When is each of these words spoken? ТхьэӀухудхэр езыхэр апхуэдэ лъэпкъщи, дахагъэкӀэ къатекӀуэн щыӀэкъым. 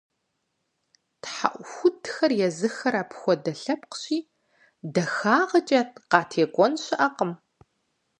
ТхьэӀухудхэр 1.21 2.31
езыхэр 2.47 2.95
апхуэдэ 3.01 3.51
лъэпкъщи, 3.61 4.19
дахагъэкӀэ 4.93 5.79
къатекӀуэн 6.11 6.73
щыӀэкъым. 6.83 7.31